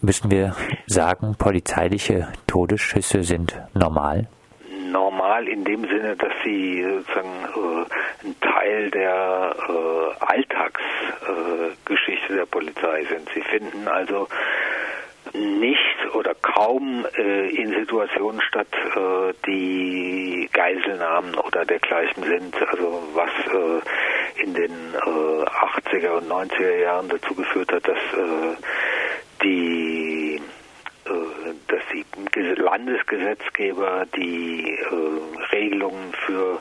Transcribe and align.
Müssen 0.00 0.30
wir 0.30 0.54
sagen, 0.86 1.34
polizeiliche 1.36 2.28
Todesschüsse 2.46 3.24
sind 3.24 3.60
normal? 3.74 4.28
Normal 4.92 5.48
in 5.48 5.64
dem 5.64 5.88
Sinne, 5.88 6.14
dass 6.14 6.32
sie 6.44 6.84
sozusagen 6.84 7.28
äh, 7.28 7.84
ein 8.26 8.36
Teil 8.40 8.92
der 8.92 9.56
äh, 9.68 10.14
Alltagsgeschichte 10.24 12.32
äh, 12.32 12.36
der 12.36 12.46
Polizei 12.46 13.04
sind. 13.10 13.28
Sie 13.34 13.42
finden 13.42 13.88
also 13.88 14.28
nicht 15.34 16.14
oder 16.14 16.32
kaum 16.42 17.04
äh, 17.16 17.48
in 17.50 17.72
Situationen 17.72 18.40
statt, 18.40 18.68
äh, 18.94 19.32
die 19.46 20.48
Geiselnahmen 20.52 21.34
oder 21.34 21.64
dergleichen 21.64 22.22
sind. 22.22 22.54
Also 22.68 23.02
was 23.14 23.30
äh, 23.52 23.80
in 24.42 24.54
den 24.54 24.94
80er 24.94 26.18
und 26.18 26.30
90er 26.30 26.76
Jahren 26.76 27.08
dazu 27.08 27.34
geführt 27.34 27.72
hat, 27.72 27.88
dass 27.88 27.98
die 29.42 30.40
dass 31.68 31.80
die 31.92 32.04
Landesgesetzgeber 32.60 34.06
die 34.14 34.74
äh, 34.74 35.52
Regelungen 35.52 36.12
für 36.26 36.60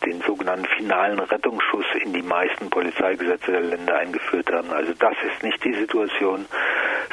den 0.00 0.20
sogenannten 0.22 0.66
finalen 0.76 1.18
Rettungsschuss 1.18 1.86
in 2.04 2.12
die 2.12 2.22
meisten 2.22 2.70
Polizeigesetze 2.70 3.52
der 3.52 3.60
Länder 3.60 3.96
eingeführt 3.96 4.50
haben. 4.52 4.70
Also 4.72 4.92
das 4.98 5.14
ist 5.32 5.42
nicht 5.42 5.64
die 5.64 5.74
Situation, 5.74 6.46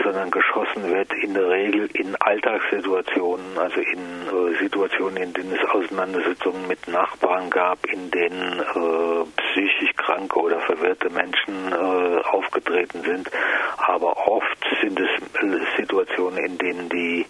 sondern 0.04 0.32
geschossen 0.32 0.90
wird 0.92 1.12
in 1.14 1.34
der 1.34 1.50
Regel 1.50 1.90
in 1.94 2.16
Alltagssituationen, 2.16 3.58
also 3.58 3.80
in 3.82 4.00
äh, 4.00 4.58
Situationen, 4.60 5.18
in 5.18 5.34
denen 5.34 5.54
es 5.54 5.70
Auseinandersetzungen 5.70 6.68
mit 6.68 6.88
Nachbarn 6.88 7.50
gab, 7.50 7.86
in 7.86 8.10
denen 8.12 8.60
äh, 8.60 9.26
psychisch 9.36 9.96
kranke 9.98 10.40
oder 10.40 10.60
verwirrte 10.62 11.10
Menschen 11.10 11.72
äh, 11.72 12.22
aufgetreten 12.22 13.02
sind. 13.04 13.30
Aber 13.78 14.28
oft 14.28 14.66
sind 14.82 15.00
es 15.00 15.10
äh, 15.42 15.60
Situationen, 15.78 16.46
in 16.46 16.58
denen 16.58 16.90
die 16.90 17.26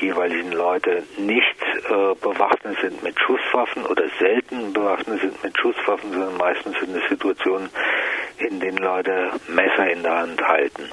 jeweiligen 0.00 0.52
Leute 0.52 1.02
nicht 1.18 1.56
äh, 1.88 2.14
bewaffnet 2.20 2.78
sind 2.80 3.02
mit 3.02 3.18
Schusswaffen 3.18 3.84
oder 3.86 4.04
selten 4.18 4.72
bewaffnet 4.72 5.20
sind 5.20 5.42
mit 5.42 5.56
Schusswaffen, 5.58 6.12
sondern 6.12 6.36
meistens 6.36 6.78
sind 6.80 6.96
es 6.96 7.08
Situationen, 7.08 7.68
in 8.38 8.60
denen 8.60 8.78
Leute 8.78 9.30
Messer 9.48 9.90
in 9.90 10.02
der 10.02 10.18
Hand 10.18 10.42
halten. 10.42 10.84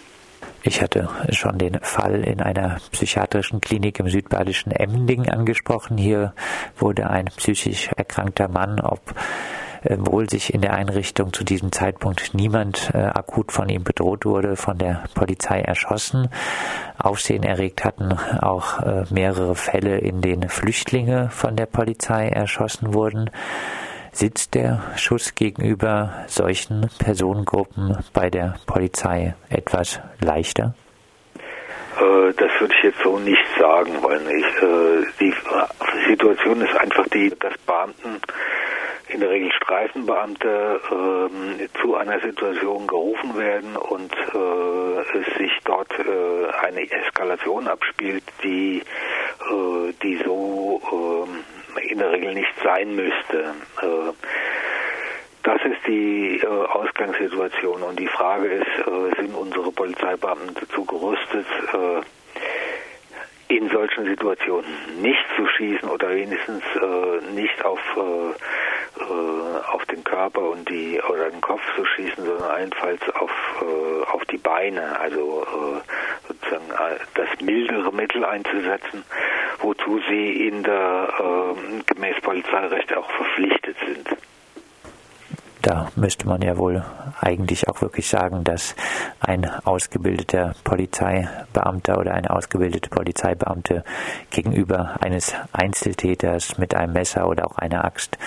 Ich 0.66 0.82
hatte 0.82 1.10
schon 1.32 1.58
den 1.58 1.80
Fall 1.82 2.24
in 2.24 2.42
einer 2.42 2.78
psychiatrischen 2.92 3.60
Klinik 3.60 4.00
im 4.00 4.08
südbadischen 4.08 4.72
Emmending 4.72 5.30
angesprochen. 5.30 5.98
Hier 5.98 6.34
wurde 6.78 7.10
ein 7.10 7.26
psychisch 7.26 7.90
erkrankter 7.98 8.48
Mann, 8.48 8.80
ob 8.80 9.02
wohl 9.90 10.30
sich 10.30 10.54
in 10.54 10.62
der 10.62 10.74
Einrichtung 10.74 11.34
zu 11.34 11.44
diesem 11.44 11.72
Zeitpunkt 11.72 12.34
niemand 12.34 12.92
äh, 12.94 12.98
akut 12.98 13.52
von 13.52 13.70
ihm 13.70 13.84
bedroht 13.84 14.26
wurde, 14.26 14.56
von 14.56 14.78
der 14.78 15.04
Polizei 15.14 15.60
erschossen. 15.62 16.30
Aufsehen 16.98 17.44
erregt 17.44 17.84
hatten 17.84 18.14
auch 18.42 18.80
äh, 18.80 19.04
mehrere 19.10 19.56
Fälle, 19.56 19.98
in 19.98 20.22
denen 20.22 20.50
Flüchtlinge 20.50 21.30
von 21.30 21.56
der 21.56 21.66
Polizei 21.66 22.30
erschossen 22.30 22.94
wurden. 22.94 23.30
Sitzt 24.12 24.54
der 24.54 24.84
Schuss 24.96 25.34
gegenüber 25.34 26.14
solchen 26.28 26.88
Personengruppen 27.00 27.98
bei 28.14 28.30
der 28.30 28.56
Polizei 28.68 29.34
etwas 29.50 30.00
leichter? 30.20 30.76
Äh, 32.00 32.34
das 32.34 32.52
würde 32.60 32.74
ich 32.78 32.84
jetzt 32.84 33.00
so 33.04 33.18
nicht 33.18 33.44
sagen 33.60 34.02
wollen. 34.02 34.28
Ich, 34.30 34.62
äh, 34.62 35.06
die 35.20 35.34
Situation 36.08 36.62
ist 36.62 36.76
einfach 36.76 37.08
die, 37.10 37.34
dass 37.40 37.58
Beamten 37.66 38.22
in 39.14 39.20
der 39.20 39.30
Regel 39.30 39.52
Streifenbeamte 39.52 40.82
äh, 40.90 41.80
zu 41.82 41.96
einer 41.96 42.20
Situation 42.20 42.88
gerufen 42.88 43.38
werden 43.38 43.76
und 43.78 44.12
äh, 44.12 45.20
es 45.20 45.38
sich 45.38 45.52
dort 45.66 45.92
äh, 46.00 46.66
eine 46.66 46.90
Eskalation 46.90 47.68
abspielt, 47.68 48.24
die, 48.44 48.80
äh, 48.80 49.94
die 50.02 50.18
so 50.26 50.82
ähm, 50.92 51.84
in 51.90 52.00
der 52.00 52.12
Regel 52.12 52.34
nicht 52.34 52.54
sein 52.64 52.96
müsste. 52.96 53.54
Äh, 53.82 54.14
das 55.44 55.62
ist 55.64 55.88
die 55.88 56.40
äh, 56.42 56.48
Ausgangssituation 56.48 57.84
und 57.84 58.00
die 58.00 58.08
Frage 58.08 58.48
ist, 58.48 59.18
sind 59.18 59.36
unsere 59.36 59.72
Polizeibeamten 59.72 60.56
dazu 60.56 60.86
gerüstet, 60.86 61.46
in 63.50 63.70
solchen 63.70 64.06
Situationen 64.06 65.02
nicht 65.02 65.24
zu 65.36 65.46
schießen 65.46 65.90
oder 65.90 66.10
wenigstens 66.10 66.64
nicht 67.36 67.66
auf 67.66 67.80
äh, 69.00 69.72
auf 69.72 69.86
den 69.86 70.04
Körper 70.04 70.50
und 70.50 70.70
die 70.70 71.02
oder 71.10 71.30
den 71.30 71.42
Kopf 71.42 71.62
zu 71.76 71.86
schießen, 71.86 72.26
sondern 72.26 72.52
allenfalls 72.52 73.02
auf 73.16 73.32
äh, 73.62 74.06
auf 74.12 74.24
die 74.26 74.38
Beine, 74.38 75.00
also 75.00 75.44
äh, 75.44 76.28
sozusagen 76.28 76.70
äh, 76.72 77.00
das 77.16 77.42
mildere 77.42 77.92
Mittel 77.92 78.26
einzusetzen, 78.26 79.04
wozu 79.60 80.00
sie 80.10 80.48
in 80.48 80.64
der 80.64 81.10
äh, 81.20 81.94
gemäß 81.94 82.22
Polizeirecht 82.22 82.96
auch 82.96 83.10
verpflichtet 83.12 83.76
sind. 83.86 84.18
Da 85.64 85.90
müsste 85.96 86.28
man 86.28 86.42
ja 86.42 86.58
wohl 86.58 86.84
eigentlich 87.22 87.70
auch 87.70 87.82
wirklich 87.82 88.10
sagen, 88.10 88.44
dass 88.44 88.76
ein 89.22 89.50
ausgebildeter 89.64 90.56
Polizeibeamter 90.66 92.00
oder 92.00 92.14
eine 92.16 92.32
ausgebildete 92.32 92.90
Polizeibeamte 92.90 93.86
gegenüber 94.30 94.98
eines 95.00 95.34
Einzeltäters 95.54 96.58
mit 96.58 96.76
einem 96.76 96.92
Messer 96.92 97.30
oder 97.30 97.46
auch 97.48 97.58
einer 97.58 97.86
Axt 97.86 98.18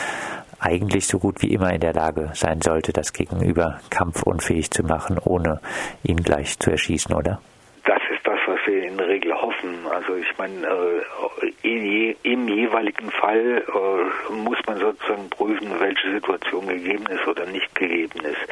eigentlich 0.61 1.07
so 1.07 1.19
gut 1.19 1.43
wie 1.43 1.53
immer 1.53 1.73
in 1.73 1.81
der 1.81 1.93
Lage 1.93 2.31
sein 2.35 2.61
sollte, 2.61 2.93
das 2.93 3.13
Gegenüber 3.13 3.81
kampfunfähig 3.91 4.71
zu 4.71 4.83
machen, 4.83 5.19
ohne 5.25 5.61
ihn 6.03 6.23
gleich 6.23 6.59
zu 6.59 6.71
erschießen, 6.71 7.15
oder? 7.15 7.41
Das 7.85 8.03
ist 8.11 8.27
das, 8.27 8.39
was 8.47 8.59
wir 8.67 8.83
in 8.83 8.97
der 8.97 9.07
Regel 9.07 9.33
hoffen. 9.35 9.87
Also 9.91 10.17
ich 10.17 10.39
meine, 10.39 10.67
äh, 10.67 12.17
im 12.23 12.49
jeweiligen 12.49 13.11
Fall 13.11 13.63
äh, 13.67 14.33
muss 14.33 14.59
man 14.67 14.79
sozusagen 14.79 15.31
prüfen, 15.31 15.71
welche 15.79 16.11
Situation 16.13 16.67
gegeben 16.67 17.07
ist 17.07 17.27
oder 17.27 17.47
nicht 17.47 17.73
gegeben 17.75 18.21
ist. 18.25 18.49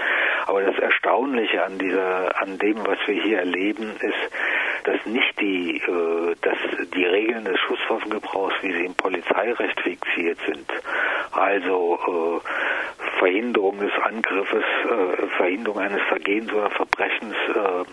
Aber 0.47 0.63
das 0.63 0.79
Erstaunliche 0.79 1.65
an 1.65 1.79
dieser, 1.79 2.41
an 2.41 2.59
dem, 2.59 2.79
was 2.87 2.99
wir 3.07 3.21
hier 3.23 3.39
erleben, 3.39 3.91
ist, 4.01 4.31
dass 4.85 5.05
nicht 5.07 5.41
die, 5.41 5.77
äh, 5.79 6.35
dass 6.43 6.59
die 6.95 7.05
Regeln 7.05 7.45
des 7.45 7.59
Schusswaffengebrauchs, 7.61 8.55
wie 8.63 8.73
sie 8.73 8.85
im 8.85 8.95
Polizeirecht 8.95 9.81
fixiert 9.81 10.39
sind, 10.47 10.67
also 11.33 12.41
äh, 12.43 13.19
Verhinderung 13.19 13.79
des 13.81 13.93
Angriffes, 14.03 14.65
äh, 14.85 15.27
Verhinderung 15.37 15.81
eines 15.81 16.03
Vergehens 16.03 16.53
oder 16.53 16.71
Verbrechens, 16.71 17.35
äh, 17.55 17.85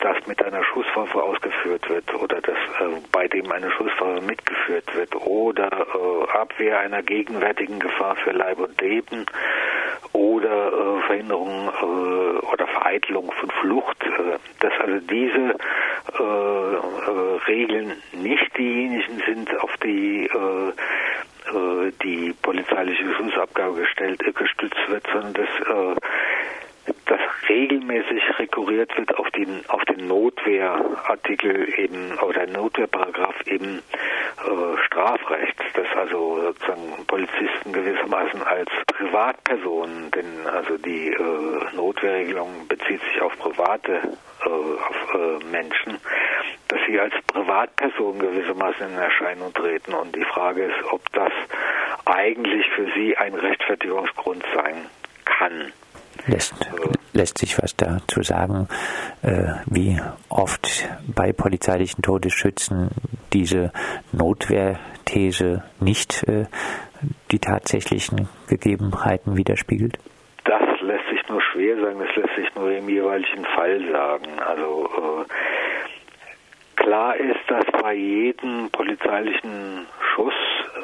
das 0.00 0.16
mit 0.26 0.42
einer 0.42 0.64
Schusswaffe 0.64 1.22
ausgeführt 1.22 1.88
wird 1.88 2.14
oder 2.14 2.40
das 2.40 2.56
äh, 2.56 3.00
bei 3.12 3.28
dem 3.28 3.50
eine 3.52 3.70
Schusswaffe 3.70 4.20
mitgeführt 4.22 4.94
wird 4.94 5.14
oder 5.14 5.70
äh, 5.70 6.38
Abwehr 6.38 6.80
einer 6.80 7.02
gegenwärtigen 7.02 7.78
Gefahr 7.78 8.16
für 8.16 8.32
Leib 8.32 8.58
und 8.58 8.80
Leben 8.80 9.26
oder 10.12 10.72
äh, 10.72 11.06
Verhinderung 11.06 11.68
äh, 11.68 12.46
oder 12.46 12.66
Vereitelung 12.66 13.30
von 13.32 13.50
Flucht, 13.60 14.02
äh, 14.04 14.38
dass 14.60 14.72
also 14.80 14.98
diese 15.06 15.54
äh, 16.18 16.74
äh, 16.74 17.36
Regeln 17.46 17.92
nicht 18.12 18.56
diejenigen 18.56 19.22
sind, 19.26 19.60
auf 19.60 19.76
die 19.78 20.26
äh, 20.26 20.72
die 22.04 22.32
polizeiliche 22.42 23.12
Schussabgabe 23.14 23.80
gestellt, 23.80 24.22
gestützt 24.36 24.88
wird, 24.88 25.04
sondern 25.12 25.34
dass 25.34 25.96
dass 27.06 27.20
regelmäßig 27.48 28.22
rekurriert 28.38 28.96
wird 28.96 29.16
auf 29.16 29.28
den 29.30 29.64
auf 29.68 29.84
den 29.86 30.06
Notwehrartikel 30.06 31.68
eben 31.76 32.12
oder 32.20 32.46
Notwehrparagraph 32.46 33.46
eben 33.46 33.82
äh, 34.38 34.76
Strafrecht, 34.86 35.56
dass 35.74 35.86
also 35.96 36.40
sozusagen 36.42 37.06
Polizisten 37.06 37.72
gewissermaßen 37.72 38.42
als 38.42 38.70
Privatpersonen, 38.86 40.10
denn 40.10 40.46
also 40.46 40.76
die 40.78 41.08
äh, 41.08 41.76
Notwehrregelung 41.76 42.66
bezieht 42.68 43.00
sich 43.02 43.20
auf 43.20 43.36
private 43.38 44.16
äh, 44.44 44.48
auf 44.48 45.14
äh, 45.14 45.44
Menschen, 45.50 45.98
dass 46.68 46.80
sie 46.86 46.98
als 46.98 47.14
Privatpersonen 47.26 48.20
gewissermaßen 48.20 48.90
in 48.90 48.96
Erscheinung 48.96 49.52
treten 49.52 49.94
und 49.94 50.14
die 50.14 50.24
Frage 50.24 50.64
ist, 50.64 50.84
ob 50.90 51.02
das 51.12 51.32
eigentlich 52.04 52.66
für 52.74 52.86
sie 52.92 53.16
ein 53.16 53.34
Rechtfertigungsgrund 53.34 54.44
sein 54.54 54.86
kann. 55.24 55.72
Lässt, 56.26 56.54
lässt 57.12 57.38
sich 57.38 57.60
was 57.62 57.76
dazu 57.76 58.22
sagen, 58.22 58.68
äh, 59.22 59.54
wie 59.66 60.00
oft 60.28 60.88
bei 61.14 61.32
polizeilichen 61.32 62.02
Todesschützen 62.02 62.90
diese 63.32 63.72
Notwehrthese 64.12 65.64
nicht 65.80 66.24
äh, 66.28 66.46
die 67.30 67.38
tatsächlichen 67.38 68.28
Gegebenheiten 68.48 69.36
widerspiegelt? 69.36 69.98
Das 70.44 70.80
lässt 70.80 71.08
sich 71.10 71.28
nur 71.28 71.40
schwer 71.42 71.80
sagen, 71.80 71.98
das 71.98 72.16
lässt 72.16 72.34
sich 72.36 72.54
nur 72.54 72.70
im 72.70 72.88
jeweiligen 72.88 73.44
Fall 73.56 73.80
sagen. 73.90 74.38
Also 74.38 75.26
äh, 75.26 76.82
klar 76.82 77.16
ist, 77.16 77.40
dass 77.48 77.64
bei 77.82 77.94
jedem 77.94 78.70
polizeilichen 78.70 79.86
Schuss, 80.14 80.34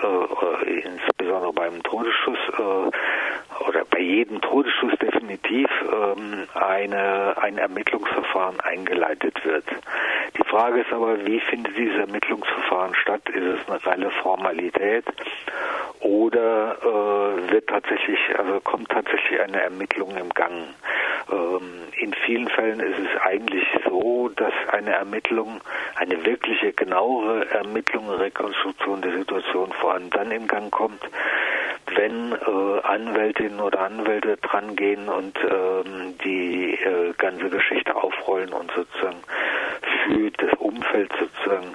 äh, 0.02 0.80
insbesondere 0.80 1.52
beim 1.52 1.82
Todesschuss, 1.82 2.38
äh, 2.58 2.90
oder 3.68 3.84
bei 3.96 4.02
jedem 4.02 4.42
Todesschuss 4.42 4.92
definitiv 5.00 5.70
ähm, 5.90 6.46
eine, 6.52 7.34
ein 7.40 7.56
Ermittlungsverfahren 7.56 8.60
eingeleitet 8.60 9.42
wird. 9.42 9.64
Frage 10.56 10.80
ist 10.80 10.92
aber, 10.92 11.26
wie 11.26 11.40
findet 11.40 11.76
dieses 11.76 11.98
Ermittlungsverfahren 11.98 12.94
statt? 12.94 13.22
Ist 13.28 13.60
es 13.60 13.68
eine 13.68 13.84
reine 13.84 14.10
Formalität 14.22 15.04
oder 16.00 16.76
äh, 16.82 17.52
wird 17.52 17.66
tatsächlich, 17.66 18.18
also 18.38 18.60
kommt 18.60 18.88
tatsächlich 18.88 19.40
eine 19.40 19.62
Ermittlung 19.62 20.16
im 20.16 20.30
Gang? 20.30 20.52
Ähm, 21.30 21.82
in 21.98 22.14
vielen 22.24 22.48
Fällen 22.48 22.80
ist 22.80 22.98
es 22.98 23.20
eigentlich 23.22 23.66
so, 23.84 24.30
dass 24.36 24.52
eine 24.68 24.92
Ermittlung, 24.92 25.60
eine 25.96 26.24
wirkliche 26.24 26.72
genauere 26.72 27.50
Ermittlung, 27.50 28.08
Rekonstruktion 28.08 29.02
der 29.02 29.12
Situation 29.12 29.72
vor 29.72 29.94
allem 29.94 30.10
dann 30.10 30.30
in 30.30 30.46
Gang 30.46 30.70
kommt, 30.70 31.02
wenn 31.94 32.32
äh, 32.32 32.80
Anwältinnen 32.82 33.60
oder 33.60 33.80
Anwälte 33.80 34.36
drangehen 34.38 35.08
und 35.08 35.38
ähm, 35.44 36.14
die 36.24 36.74
äh, 36.74 37.12
ganze 37.18 37.48
Geschichte 37.48 37.94
aufrollen 37.94 38.52
und 38.52 38.70
sozusagen 38.72 39.22
für 40.04 40.30
das 40.32 40.52
Umfeld 40.58 41.12
sozusagen 41.18 41.74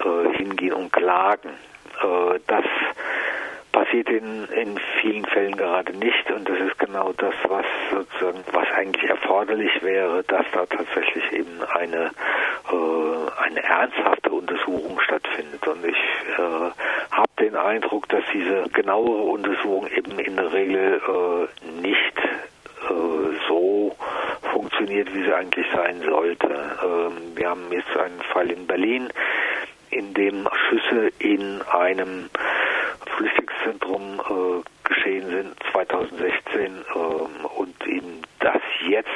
äh, 0.00 0.36
hingehen 0.36 0.72
und 0.72 0.92
klagen. 0.92 1.50
Äh, 2.02 2.38
das 2.46 2.64
passiert 3.72 4.08
in, 4.08 4.46
in 4.46 4.78
vielen 5.00 5.26
Fällen 5.26 5.54
gerade 5.56 5.92
nicht 5.92 6.30
und 6.30 6.48
das 6.48 6.58
ist 6.58 6.78
genau 6.78 7.12
das, 7.12 7.34
was 7.48 7.66
sozusagen, 7.90 8.42
was 8.52 8.66
eigentlich 8.72 9.08
erforderlich 9.08 9.82
wäre, 9.82 10.22
dass 10.24 10.46
da 10.52 10.64
tatsächlich 10.64 11.30
eben 11.32 11.62
eine, 11.74 12.10
äh, 12.72 13.42
eine 13.42 13.62
ernsthafte 13.62 14.30
Untersuchung 14.30 14.98
stattfindet. 15.00 15.66
Und 15.68 15.84
ich 15.84 15.96
äh, 16.38 16.70
habe 17.10 17.25
den 17.38 17.56
Eindruck, 17.56 18.08
dass 18.08 18.24
diese 18.32 18.68
genauere 18.70 19.22
Untersuchung 19.22 19.86
eben 19.88 20.18
in 20.18 20.36
der 20.36 20.52
Regel 20.52 21.00
äh, 21.06 21.80
nicht 21.82 22.18
äh, 22.88 23.48
so 23.48 23.94
funktioniert, 24.52 25.14
wie 25.14 25.22
sie 25.24 25.32
eigentlich 25.32 25.66
sein 25.74 26.00
sollte. 26.02 26.48
Ähm, 26.48 27.36
wir 27.36 27.50
haben 27.50 27.70
jetzt 27.72 27.96
einen 27.96 28.20
Fall 28.32 28.50
in 28.50 28.66
Berlin, 28.66 29.08
in 29.90 30.14
dem 30.14 30.48
Schüsse 30.68 31.10
in 31.18 31.62
einem 31.62 32.30
Flüchtlingszentrum 33.16 34.20
äh, 34.20 34.88
geschehen 34.88 35.28
sind 35.30 35.54
2016 35.72 36.84
ähm, 36.94 37.46
und 37.56 37.86
eben 37.86 38.22
das 38.40 38.62
jetzt 38.88 39.08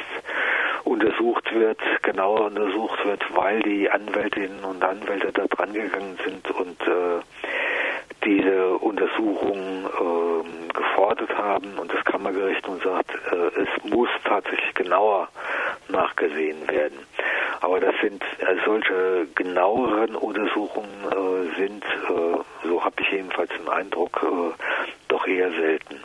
untersucht 0.83 1.53
wird, 1.53 1.79
genauer 2.01 2.45
untersucht 2.45 3.05
wird, 3.05 3.23
weil 3.35 3.61
die 3.61 3.89
Anwältinnen 3.89 4.63
und 4.63 4.83
Anwälte 4.83 5.31
da 5.31 5.45
dran 5.47 5.73
gegangen 5.73 6.17
sind 6.25 6.49
und 6.51 6.81
äh, 6.81 7.21
diese 8.23 8.77
Untersuchung 8.77 9.85
äh, 9.85 10.73
gefordert 10.73 11.35
haben 11.37 11.77
und 11.79 11.91
das 11.93 12.03
Kammergericht 12.05 12.67
und 12.67 12.81
sagt, 12.83 13.11
äh, 13.31 13.61
es 13.61 13.83
muss 13.91 14.09
tatsächlich 14.23 14.73
genauer 14.75 15.27
nachgesehen 15.89 16.67
werden. 16.67 16.99
Aber 17.61 17.79
das 17.79 17.93
sind 18.01 18.23
äh, 18.39 18.55
solche 18.65 19.27
genaueren 19.35 20.15
Untersuchungen 20.15 20.89
äh, 21.11 21.59
sind, 21.59 21.83
äh, 21.83 22.67
so 22.67 22.83
habe 22.83 22.95
ich 23.01 23.11
jedenfalls 23.11 23.49
den 23.57 23.69
Eindruck, 23.69 24.21
äh, 24.23 24.63
doch 25.07 25.27
eher 25.27 25.51
selten. 25.51 25.97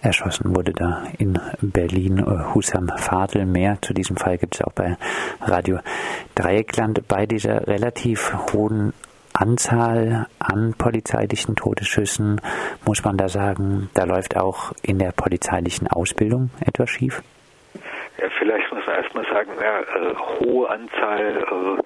Erschossen 0.00 0.54
wurde 0.54 0.72
da 0.72 1.08
in 1.18 1.40
Berlin 1.60 2.24
Husam 2.54 2.88
Fadel. 2.98 3.46
Mehr 3.46 3.78
zu 3.82 3.92
diesem 3.92 4.16
Fall 4.16 4.38
gibt 4.38 4.54
es 4.54 4.62
auch 4.62 4.72
bei 4.72 4.96
Radio 5.40 5.80
Dreieckland. 6.36 7.08
Bei 7.08 7.26
dieser 7.26 7.66
relativ 7.66 8.32
hohen 8.52 8.92
Anzahl 9.40 10.26
an 10.40 10.74
polizeilichen 10.76 11.54
Todesschüssen 11.54 12.40
muss 12.84 13.04
man 13.04 13.16
da 13.16 13.28
sagen, 13.28 13.88
da 13.94 14.04
läuft 14.04 14.36
auch 14.36 14.72
in 14.82 14.98
der 14.98 15.12
polizeilichen 15.12 15.86
Ausbildung 15.86 16.50
etwas 16.60 16.90
schief? 16.90 17.22
Ja, 18.20 18.28
vielleicht 18.38 18.72
muss 18.72 18.84
man 18.84 18.96
erstmal 18.96 19.24
sagen, 19.26 19.50
ja, 19.60 19.80
äh, 19.80 20.14
hohe 20.40 20.68
Anzahl 20.68 21.20
äh, 21.20 21.82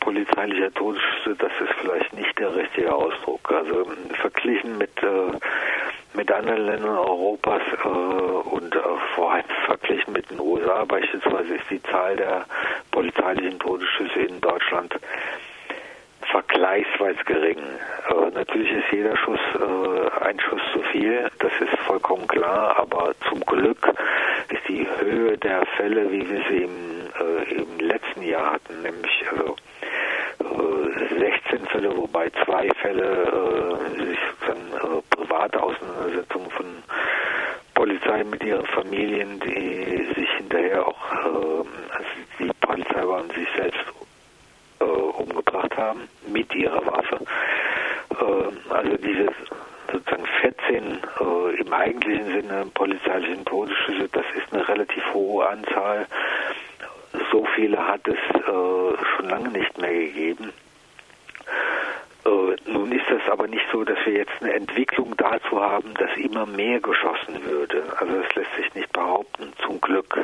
polizeilicher 0.00 0.74
Todesschüsse, 0.74 1.36
das 1.38 1.52
ist 1.60 1.74
vielleicht 1.80 2.12
nicht 2.12 2.36
der 2.40 2.54
richtige 2.56 2.92
Ausdruck. 2.92 3.52
Also 3.52 3.86
verglichen 4.20 4.78
mit 4.78 4.90
äh, 5.02 5.38
mit 6.14 6.32
anderen 6.32 6.66
Ländern 6.66 6.96
Europas 6.96 7.62
äh, 7.84 7.88
und 7.88 8.74
äh, 8.74 8.80
vor 9.14 9.32
allem 9.32 9.44
verglichen 9.66 10.12
mit 10.12 10.28
den 10.30 10.40
USA 10.40 10.84
beispielsweise 10.84 11.54
ist 11.54 11.70
die 11.70 11.82
Zahl 11.82 12.16
der 12.16 12.46
polizeilichen 12.90 13.58
Todesschüsse 13.58 14.20
in 14.20 14.40
Deutschland 14.40 14.94
vergleichsweise 16.56 17.22
gering. 17.24 17.58
Äh, 17.58 18.30
natürlich 18.34 18.70
ist 18.72 18.90
jeder 18.92 19.16
Schuss 19.18 19.40
äh, 19.54 20.24
ein 20.24 20.40
Schuss 20.40 20.60
zu 20.72 20.80
viel, 20.90 21.30
das 21.38 21.52
ist 21.60 21.76
vollkommen 21.86 22.26
klar, 22.26 22.76
aber 22.78 23.12
zum 23.28 23.40
Glück 23.40 23.92
ist 24.48 24.62
die 24.68 24.86
Höhe 25.00 25.36
der 25.36 25.66
Fälle, 25.76 26.10
wie 26.10 26.28
wir 26.28 26.42
sie 26.48 26.62
im, 26.62 27.10
äh, 27.20 27.54
im 27.60 27.78
letzten 27.80 28.22
Jahr 28.22 28.54
hatten, 28.54 28.82
nämlich 28.82 29.24
also 29.30 29.56
16 31.18 31.62
äh, 31.62 31.66
Fälle, 31.68 31.96
wobei 31.96 32.30
zwei 32.44 32.70
Fälle 32.80 33.04
äh, 33.04 34.06
sich 34.06 34.18
sozusagen 34.30 35.02
private 35.10 35.62
Auseinandersetzungen 35.62 36.50
von 36.50 36.66
Polizei 37.74 38.24
mit 38.24 38.42
ihren 38.42 38.66
Familien, 38.66 39.38
die 39.40 40.08
sich 40.14 40.30
hinterher 40.38 40.88
auch, 40.88 41.12
also 41.12 42.10
die 42.38 42.50
Polizei 42.60 43.06
waren 43.06 43.28
sich 43.30 43.48
selbst 43.56 43.75
haben 45.76 46.08
mit 46.26 46.54
ihrer 46.54 46.84
Waffe. 46.86 47.18
Äh, 48.10 48.72
also 48.72 48.96
diese 48.96 49.28
sozusagen 49.92 50.26
14 50.40 50.84
äh, 50.84 51.60
im 51.60 51.72
eigentlichen 51.72 52.26
Sinne 52.26 52.66
polizeilichen 52.74 53.44
Todesschüsse, 53.44 54.08
das 54.12 54.24
ist 54.36 54.52
eine 54.52 54.66
relativ 54.68 55.02
hohe 55.12 55.48
Anzahl. 55.48 56.06
So 57.30 57.46
viele 57.54 57.78
hat 57.78 58.06
es 58.06 58.14
äh, 58.14 59.04
schon 59.16 59.28
lange 59.28 59.48
nicht 59.50 59.78
mehr 59.78 59.92
gegeben. 59.92 60.52
Äh, 62.24 62.70
nun 62.70 62.92
ist 62.92 63.08
es 63.10 63.30
aber 63.30 63.46
nicht 63.46 63.64
so, 63.72 63.84
dass 63.84 63.98
wir 64.04 64.14
jetzt 64.14 64.32
eine 64.40 64.54
Entwicklung 64.54 65.16
dazu 65.16 65.60
haben, 65.60 65.94
dass 65.94 66.16
immer 66.16 66.46
mehr 66.46 66.80
geschossen 66.80 67.44
würde. 67.44 67.84
Also 67.98 68.20
das 68.20 68.34
lässt 68.34 68.54
sich 68.56 68.74
nicht 68.74 68.92
behaupten, 68.92 69.52
zum 69.64 69.80
Glück. 69.80 70.18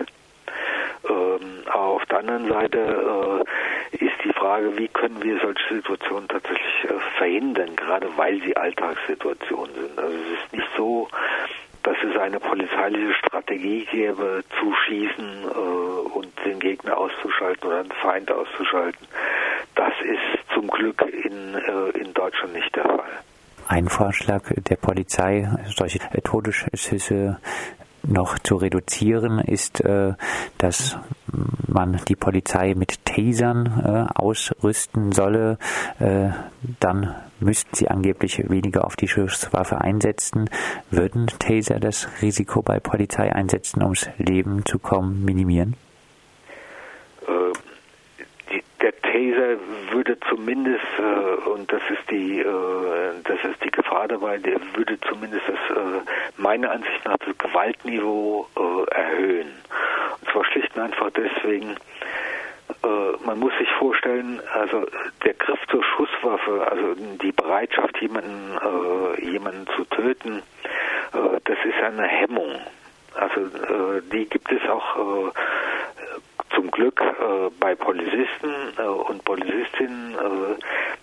Ähm, 1.08 1.68
auf 1.72 2.04
der 2.06 2.18
anderen 2.18 2.48
Seite 2.48 2.78
äh, 2.78 3.44
ist 3.92 4.24
die 4.24 4.32
Frage, 4.32 4.76
wie 4.78 4.88
können 4.88 5.22
wir 5.22 5.38
solche 5.40 5.74
Situationen 5.74 6.28
tatsächlich 6.28 6.84
äh, 6.84 6.98
verhindern, 7.18 7.76
gerade 7.76 8.08
weil 8.16 8.40
sie 8.42 8.56
Alltagssituationen 8.56 9.74
sind. 9.74 9.98
Also 9.98 10.14
es 10.14 10.44
ist 10.44 10.52
nicht 10.52 10.68
so, 10.76 11.08
dass 11.82 11.96
es 12.08 12.16
eine 12.16 12.38
polizeiliche 12.40 13.14
Strategie 13.14 13.86
gäbe, 13.90 14.44
zu 14.60 14.72
schießen 14.86 15.44
äh, 15.44 16.16
und 16.16 16.32
den 16.44 16.60
Gegner 16.60 16.96
auszuschalten 16.96 17.68
oder 17.68 17.82
den 17.82 17.92
Feind 17.92 18.30
auszuschalten. 18.30 19.06
Das 19.74 19.92
ist 20.02 20.54
zum 20.54 20.68
Glück 20.68 21.02
in, 21.02 21.54
äh, 21.54 21.98
in 21.98 22.14
Deutschland 22.14 22.54
nicht 22.54 22.74
der 22.76 22.84
Fall. 22.84 23.22
Ein 23.68 23.88
Vorschlag 23.88 24.42
der 24.68 24.76
Polizei, 24.76 25.48
solche 25.74 25.98
Todesschüsse 26.24 27.38
noch 28.02 28.38
zu 28.38 28.56
reduzieren, 28.56 29.38
ist, 29.38 29.80
äh, 29.80 30.14
dass 30.58 30.96
man 31.66 32.00
die 32.08 32.16
Polizei 32.16 32.74
mit 32.74 33.04
Tasern 33.04 33.66
äh, 33.66 34.18
ausrüsten 34.18 35.12
solle. 35.12 35.58
Äh, 35.98 36.30
dann 36.80 37.14
müssten 37.40 37.74
sie 37.74 37.88
angeblich 37.88 38.48
weniger 38.48 38.84
auf 38.84 38.96
die 38.96 39.08
Schusswaffe 39.08 39.80
einsetzen. 39.80 40.48
Würden 40.90 41.26
Taser 41.38 41.80
das 41.80 42.08
Risiko 42.20 42.62
bei 42.62 42.80
Polizeieinsätzen, 42.80 43.82
ums 43.82 44.08
Leben 44.18 44.64
zu 44.64 44.78
kommen, 44.78 45.24
minimieren? 45.24 45.76
Taser 49.22 49.58
würde 49.90 50.18
zumindest, 50.28 50.84
äh, 50.98 51.48
und 51.48 51.72
das 51.72 51.82
ist 51.90 52.10
die, 52.10 52.40
äh, 52.40 53.12
das 53.24 53.38
ist 53.44 53.64
die 53.64 53.70
Gefahr 53.70 54.08
dabei, 54.08 54.38
der 54.38 54.58
würde 54.74 54.98
zumindest 55.00 55.44
das, 55.46 55.76
äh, 55.76 56.00
meiner 56.36 56.70
Ansicht 56.70 57.04
nach 57.04 57.16
das 57.18 57.36
Gewaltniveau 57.38 58.46
äh, 58.56 58.90
erhöhen. 58.90 59.52
Und 60.20 60.30
zwar 60.30 60.44
schlicht 60.46 60.74
und 60.76 60.82
einfach 60.82 61.10
deswegen, 61.10 61.76
äh, 62.82 63.24
man 63.24 63.38
muss 63.38 63.52
sich 63.58 63.70
vorstellen, 63.78 64.40
also 64.52 64.86
der 65.24 65.34
Griff 65.34 65.60
zur 65.70 65.84
Schusswaffe, 65.84 66.66
also 66.70 66.94
die 67.22 67.32
Bereitschaft, 67.32 68.00
jemanden, 68.00 68.58
äh, 68.58 69.24
jemanden 69.24 69.66
zu 69.76 69.84
töten, 69.84 70.42
das 71.12 71.58
ist 71.62 71.82
eine 71.84 72.06
Hemmung. 72.06 72.58
Also 73.14 73.40
die 74.10 74.24
gibt 74.24 74.50
es 74.50 74.66
auch 74.66 75.30
Glück 76.72 77.00
äh, 77.00 77.50
bei 77.60 77.74
Polizisten 77.74 78.50
äh, 78.78 78.82
und 78.82 79.24
Polizistinnen. 79.24 80.14
Äh, 80.14 80.58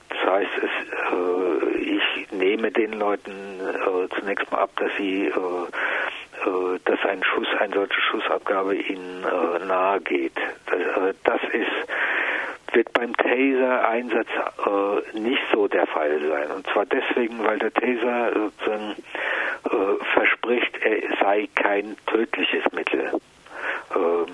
das 0.10 0.34
heißt, 0.34 0.52
es, 0.58 1.14
äh, 1.14 1.78
ich 1.78 2.32
nehme 2.32 2.72
den 2.72 2.94
Leuten 2.94 3.32
äh, 3.32 4.10
zunächst 4.20 4.52
mal 4.52 4.60
ab, 4.60 4.72
dass 4.76 4.92
sie, 4.98 5.28
äh, 5.28 6.80
dass 6.86 7.06
ein 7.06 7.24
Schuss, 7.24 7.48
eine 7.60 7.74
solche 7.74 8.02
Schussabgabe 8.02 8.76
ihnen 8.76 9.22
nahe 9.68 10.00
geht. 10.02 10.36
Das, 10.66 11.16
das 11.24 11.42
ist 11.54 11.90
wird 12.74 12.94
beim 12.94 13.16
Taser-Einsatz 13.16 14.28
äh, 14.66 15.20
nicht 15.20 15.42
so 15.52 15.68
der 15.68 15.88
Fall 15.88 16.20
sein. 16.30 16.52
Und 16.52 16.68
zwar 16.68 16.86
deswegen, 16.86 17.44
weil 17.44 17.60
der 17.60 17.74
Taser 17.74 18.32
sozusagen 18.34 18.96
äh, 19.66 20.04
verspricht, 20.14 20.78
er 20.84 21.18
sei 21.20 21.50
kein 21.56 21.96
tödliches 22.06 22.64
Mittel. 22.72 23.12
Ähm, 23.96 24.28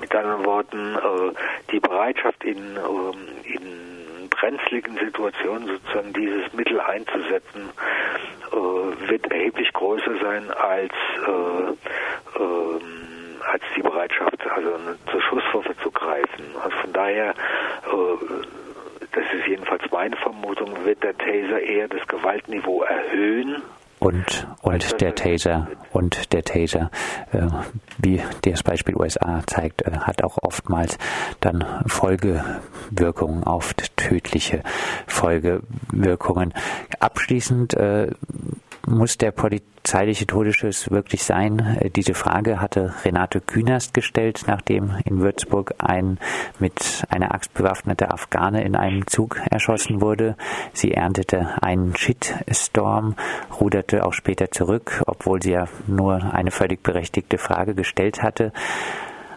mit 0.00 0.14
anderen 0.14 0.44
Worten, 0.44 0.94
äh, 0.94 1.70
die 1.72 1.80
Bereitschaft 1.80 2.44
in, 2.44 2.56
ähm, 2.76 3.14
in 3.44 4.28
brenzligen 4.28 4.96
Situationen 4.98 5.68
sozusagen 5.68 6.12
dieses 6.12 6.52
Mittel 6.52 6.80
einzusetzen, 6.80 7.70
äh, 8.52 9.08
wird 9.08 9.30
erheblich 9.30 9.72
größer 9.72 10.18
sein 10.20 10.50
als 10.50 10.92
äh, 11.26 12.40
ähm, 12.40 12.82
als 13.52 13.62
die 13.76 13.82
Bereitschaft, 13.82 14.44
also 14.48 14.70
zur 15.10 15.22
Schusswaffe 15.22 15.76
zu 15.82 15.90
greifen. 15.92 16.44
Also 16.64 16.76
von 16.78 16.92
daher, 16.92 17.32
das 19.12 19.24
ist 19.32 19.46
jedenfalls 19.46 19.88
meine 19.92 20.16
Vermutung, 20.16 20.84
wird 20.84 21.04
der 21.04 21.16
Taser 21.16 21.60
eher 21.60 21.86
das 21.86 22.04
Gewaltniveau 22.08 22.82
erhöhen 22.82 23.62
und, 24.06 24.46
und 24.62 25.00
der 25.00 25.16
Taser 25.16 25.66
und 25.92 26.32
der 26.32 26.44
Taser, 26.44 26.92
äh, 27.32 27.48
wie 27.98 28.22
das 28.42 28.62
Beispiel 28.62 28.94
USA 28.94 29.42
zeigt, 29.48 29.82
äh, 29.82 29.98
hat 29.98 30.22
auch 30.22 30.38
oftmals 30.42 30.96
dann 31.40 31.64
Folgewirkungen, 31.86 33.42
oft 33.42 33.96
tödliche 33.96 34.62
Folgewirkungen. 35.08 36.54
Abschließend 37.00 37.74
äh, 37.74 38.12
muss 38.86 39.18
der 39.18 39.32
polizeiliche 39.32 40.26
Todesschuss 40.26 40.90
wirklich 40.90 41.24
sein? 41.24 41.76
Äh, 41.80 41.90
diese 41.90 42.14
Frage 42.14 42.60
hatte 42.60 42.94
Renate 43.04 43.40
Künast 43.40 43.94
gestellt, 43.94 44.44
nachdem 44.46 44.92
in 45.04 45.20
Würzburg 45.20 45.74
ein 45.78 46.18
mit 46.58 47.04
einer 47.08 47.34
Axt 47.34 47.52
bewaffneter 47.54 48.12
Afghane 48.12 48.64
in 48.64 48.76
einem 48.76 49.06
Zug 49.06 49.40
erschossen 49.50 50.00
wurde. 50.00 50.36
Sie 50.72 50.92
erntete 50.92 51.62
einen 51.62 51.96
Shitstorm, 51.96 53.16
ruderte 53.60 54.04
auch 54.04 54.12
später 54.12 54.50
zurück, 54.50 55.02
obwohl 55.06 55.42
sie 55.42 55.52
ja 55.52 55.68
nur 55.86 56.34
eine 56.34 56.50
völlig 56.50 56.82
berechtigte 56.82 57.38
Frage 57.38 57.74
gestellt 57.74 58.22
hatte. 58.22 58.52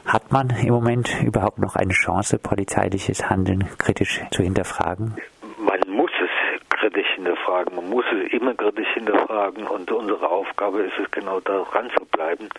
Hat 0.05 0.31
man 0.31 0.49
im 0.49 0.73
Moment 0.73 1.21
überhaupt 1.21 1.59
noch 1.59 1.75
eine 1.75 1.93
Chance, 1.93 2.39
polizeiliches 2.39 3.29
Handeln 3.29 3.65
kritisch 3.77 4.21
zu 4.31 4.41
hinterfragen? 4.41 5.15
Hinterfragen. 7.19 7.75
Man 7.75 7.89
muss 7.89 8.05
es 8.11 8.31
immer 8.33 8.53
kritisch 8.53 8.87
hinterfragen 8.93 9.67
und 9.67 9.91
unsere 9.91 10.29
Aufgabe 10.29 10.81
ist 10.81 10.97
es 10.97 11.09
genau 11.11 11.39
daran 11.39 11.89
zu 11.97 12.05
bleiben. 12.05 12.49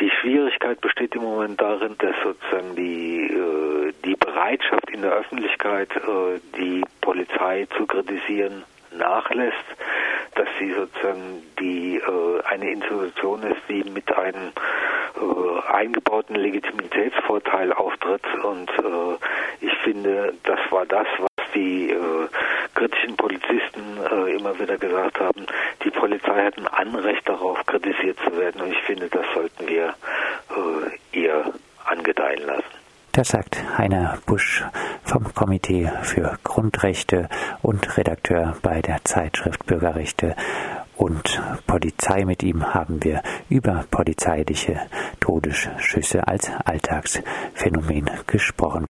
Die 0.00 0.10
Schwierigkeit 0.10 0.80
besteht 0.80 1.14
im 1.14 1.22
Moment 1.22 1.60
darin, 1.60 1.96
dass 1.98 2.14
sozusagen 2.22 2.74
die, 2.76 3.26
äh, 3.26 3.92
die 4.04 4.16
Bereitschaft 4.16 4.90
in 4.90 5.02
der 5.02 5.12
Öffentlichkeit, 5.12 5.90
äh, 5.96 6.40
die 6.56 6.82
Polizei 7.00 7.66
zu 7.76 7.86
kritisieren, 7.86 8.64
nachlässt, 8.96 9.56
dass 10.34 10.48
sie 10.58 10.72
sozusagen 10.72 11.42
die 11.58 11.96
äh, 11.96 12.42
eine 12.44 12.70
Institution 12.70 13.42
ist, 13.42 13.60
die 13.68 13.84
mit 13.90 14.10
einem 14.16 14.52
äh, 15.16 15.72
eingebauten 15.72 16.36
Legitimitätsvorteil 16.36 17.72
auftritt 17.72 18.22
und 18.42 18.70
äh, 18.70 19.16
ich 19.60 19.72
finde, 19.78 20.34
das 20.44 20.60
war 20.70 20.86
das, 20.86 21.06
was 21.18 21.52
die 21.54 21.90
äh, 21.90 22.28
kritischen 22.76 23.16
Polizisten 23.16 23.98
äh, 24.10 24.36
immer 24.36 24.58
wieder 24.60 24.76
gesagt 24.76 25.18
haben, 25.18 25.46
die 25.82 25.90
Polizei 25.90 26.44
hat 26.44 26.58
ein 26.58 26.68
Anrecht 26.68 27.26
darauf, 27.28 27.64
kritisiert 27.66 28.18
zu 28.24 28.36
werden. 28.36 28.60
Und 28.60 28.72
ich 28.72 28.82
finde, 28.82 29.08
das 29.08 29.24
sollten 29.34 29.66
wir 29.66 29.94
äh, 30.50 31.18
ihr 31.18 31.52
angedeihen 31.86 32.46
lassen. 32.46 32.76
Das 33.12 33.28
sagt 33.28 33.56
Heiner 33.78 34.18
Busch 34.26 34.62
vom 35.04 35.32
Komitee 35.34 35.90
für 36.02 36.38
Grundrechte 36.44 37.30
und 37.62 37.96
Redakteur 37.96 38.58
bei 38.60 38.82
der 38.82 39.02
Zeitschrift 39.04 39.64
Bürgerrechte 39.64 40.36
und 40.96 41.40
Polizei. 41.66 42.26
Mit 42.26 42.42
ihm 42.42 42.74
haben 42.74 43.02
wir 43.02 43.22
über 43.48 43.86
polizeiliche 43.90 44.82
Todesschüsse 45.20 46.28
als 46.28 46.50
Alltagsphänomen 46.66 48.10
gesprochen. 48.26 48.84